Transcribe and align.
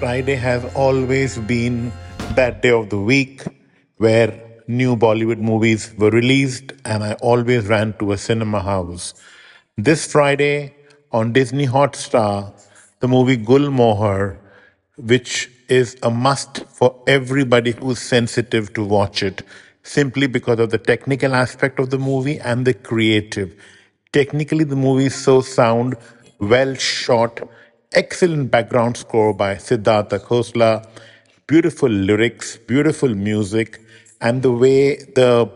Friday 0.00 0.36
has 0.36 0.64
always 0.74 1.36
been 1.36 1.92
that 2.34 2.62
day 2.62 2.70
of 2.70 2.88
the 2.88 2.98
week 2.98 3.42
where 3.98 4.32
new 4.66 4.96
Bollywood 4.96 5.36
movies 5.36 5.92
were 5.98 6.08
released, 6.08 6.72
and 6.86 7.04
I 7.04 7.12
always 7.20 7.66
ran 7.66 7.92
to 7.98 8.12
a 8.12 8.16
cinema 8.16 8.62
house. 8.62 9.12
This 9.76 10.10
Friday 10.10 10.74
on 11.12 11.34
Disney 11.34 11.66
Hotstar, 11.66 12.50
the 13.00 13.08
movie 13.08 13.36
Gulmohar, 13.36 14.38
which 14.96 15.50
is 15.68 15.98
a 16.02 16.10
must 16.10 16.64
for 16.70 17.02
everybody 17.06 17.72
who's 17.72 18.00
sensitive 18.00 18.72
to 18.72 18.82
watch 18.82 19.22
it, 19.22 19.42
simply 19.82 20.26
because 20.26 20.60
of 20.60 20.70
the 20.70 20.78
technical 20.78 21.34
aspect 21.34 21.78
of 21.78 21.90
the 21.90 21.98
movie 21.98 22.38
and 22.38 22.66
the 22.66 22.72
creative. 22.72 23.54
Technically, 24.14 24.64
the 24.64 24.76
movie 24.76 25.06
is 25.06 25.14
so 25.14 25.42
sound, 25.42 25.94
well 26.38 26.74
shot, 26.74 27.46
excellent 27.92 28.52
background 28.52 28.96
score 28.96 29.34
by 29.34 29.56
Siddhartha 29.56 30.20
Khosla, 30.20 30.86
beautiful 31.48 31.88
lyrics, 31.88 32.56
beautiful 32.56 33.12
music, 33.16 33.80
and 34.20 34.42
the 34.42 34.52
way 34.52 34.96
the 34.96 35.50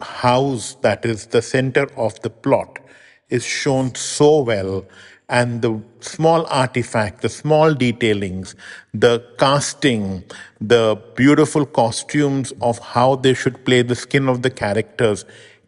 house 0.00 0.74
that 0.82 1.06
is 1.06 1.26
the 1.26 1.40
center 1.40 1.88
of 1.96 2.20
the 2.22 2.30
plot 2.30 2.80
is 3.28 3.44
shown 3.44 3.94
so 3.94 4.42
well. 4.42 4.84
And 5.28 5.62
the 5.62 5.80
small 6.00 6.46
artifact 6.46 7.22
the 7.22 7.28
small 7.28 7.74
detailings 7.74 8.54
the 8.94 9.24
casting 9.38 10.22
the 10.60 11.02
beautiful 11.16 11.66
costumes 11.66 12.52
of 12.62 12.78
how 12.78 13.16
they 13.16 13.34
should 13.34 13.64
play 13.64 13.82
the 13.82 13.96
skin 13.96 14.28
of 14.28 14.42
the 14.42 14.50
characters. 14.50 15.24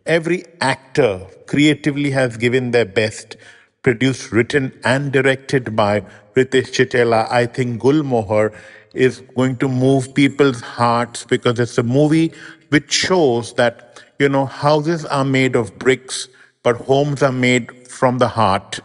Every 0.07 0.45
actor 0.61 1.27
creatively 1.49 2.13
has 2.13 2.37
given 2.37 2.71
their 2.71 2.85
best 2.85 3.37
produced 3.83 4.33
written 4.33 4.79
and 4.85 5.13
directed 5.13 5.75
by 5.75 6.01
Ritesh 6.35 6.73
Chittella 6.77 7.31
I 7.31 7.47
think 7.47 7.81
Gulmohar 7.83 8.55
is 8.95 9.21
going 9.37 9.57
to 9.59 9.69
move 9.69 10.15
people's 10.15 10.61
hearts 10.61 11.25
because 11.25 11.59
it's 11.61 11.79
a 11.79 11.83
movie 11.83 12.33
which 12.71 12.93
shows 12.93 13.55
that 13.55 14.03
you 14.19 14.29
know 14.29 14.47
houses 14.47 15.05
are 15.05 15.25
made 15.25 15.57
of 15.57 15.79
bricks 15.79 16.29
but 16.63 16.77
homes 16.77 17.23
are 17.23 17.33
made 17.33 17.89
from 17.89 18.19
the 18.19 18.29
heart. 18.29 18.81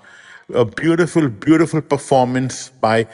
A 0.53 0.66
beautiful, 0.66 1.28
beautiful 1.30 1.81
performance 1.81 2.69
by 2.69 3.07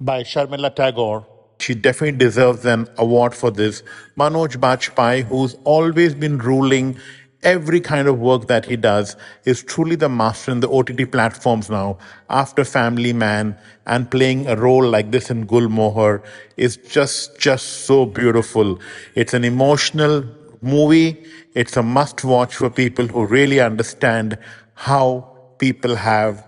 by 0.00 0.22
Sharmila 0.22 0.74
Tagore. 0.74 1.26
She 1.60 1.74
definitely 1.74 2.18
deserves 2.18 2.64
an 2.64 2.88
award 2.98 3.34
for 3.34 3.50
this. 3.50 3.82
Manoj 4.18 4.56
Bajpayee, 4.56 5.22
who's 5.24 5.54
always 5.64 6.14
been 6.14 6.38
ruling 6.38 6.98
every 7.44 7.80
kind 7.80 8.08
of 8.08 8.18
work 8.18 8.48
that 8.48 8.66
he 8.66 8.76
does, 8.76 9.16
is 9.44 9.62
truly 9.62 9.96
the 9.96 10.08
master 10.08 10.50
in 10.50 10.60
the 10.60 10.68
OTT 10.68 11.12
platforms 11.12 11.70
now. 11.70 11.98
After 12.28 12.64
Family 12.64 13.12
Man 13.12 13.56
and 13.86 14.10
playing 14.10 14.46
a 14.46 14.56
role 14.56 14.86
like 14.88 15.10
this 15.10 15.30
in 15.30 15.46
Gulmohar 15.46 16.24
is 16.56 16.76
just 16.76 17.38
just 17.38 17.86
so 17.86 18.06
beautiful. 18.06 18.80
It's 19.14 19.34
an 19.34 19.44
emotional 19.44 20.24
movie. 20.62 21.24
It's 21.54 21.76
a 21.76 21.82
must 21.82 22.24
watch 22.24 22.56
for 22.56 22.70
people 22.70 23.06
who 23.06 23.26
really 23.26 23.60
understand 23.60 24.38
how 24.74 25.30
people 25.58 25.94
have 25.94 26.44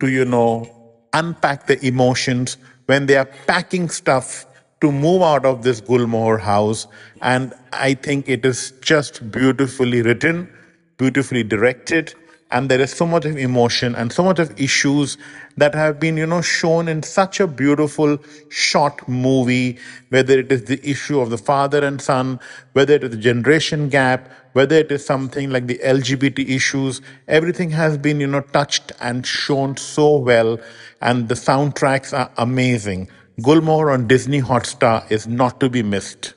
to, 0.00 0.08
you 0.08 0.24
know, 0.24 0.70
unpack 1.12 1.66
the 1.66 1.84
emotions 1.84 2.56
when 2.86 3.06
they 3.06 3.16
are 3.16 3.28
packing 3.46 3.88
stuff 3.88 4.46
to 4.84 4.92
move 4.92 5.22
out 5.22 5.46
of 5.46 5.62
this 5.62 5.80
Gulmohar 5.80 6.38
house. 6.38 6.86
And 7.22 7.54
I 7.72 7.94
think 7.94 8.28
it 8.28 8.44
is 8.44 8.72
just 8.82 9.30
beautifully 9.30 10.02
written, 10.02 10.52
beautifully 10.98 11.42
directed, 11.42 12.14
and 12.50 12.70
there 12.70 12.80
is 12.80 12.92
so 12.92 13.06
much 13.06 13.24
of 13.24 13.36
emotion 13.36 13.94
and 13.94 14.12
so 14.12 14.22
much 14.22 14.38
of 14.38 14.60
issues 14.60 15.16
that 15.56 15.74
have 15.74 15.98
been 15.98 16.16
you 16.16 16.26
know 16.26 16.42
shown 16.42 16.86
in 16.88 17.02
such 17.02 17.40
a 17.40 17.46
beautiful 17.46 18.18
short 18.48 19.08
movie 19.08 19.78
whether 20.10 20.38
it 20.38 20.52
is 20.52 20.64
the 20.64 20.78
issue 20.88 21.18
of 21.20 21.30
the 21.30 21.38
father 21.38 21.82
and 21.84 22.00
son 22.02 22.38
whether 22.74 22.94
it 22.94 23.02
is 23.02 23.10
the 23.10 23.16
generation 23.16 23.88
gap 23.88 24.30
whether 24.52 24.76
it 24.76 24.92
is 24.92 25.04
something 25.04 25.50
like 25.50 25.66
the 25.66 25.78
lgbt 25.78 26.48
issues 26.48 27.00
everything 27.26 27.70
has 27.70 27.98
been 27.98 28.20
you 28.20 28.26
know 28.26 28.42
touched 28.58 28.92
and 29.00 29.26
shown 29.26 29.76
so 29.76 30.16
well 30.16 30.60
and 31.00 31.28
the 31.28 31.34
soundtracks 31.34 32.16
are 32.16 32.30
amazing 32.36 33.08
gulmohar 33.40 33.92
on 33.92 34.06
disney 34.06 34.40
hotstar 34.40 35.10
is 35.10 35.26
not 35.26 35.58
to 35.58 35.68
be 35.68 35.82
missed 35.82 36.33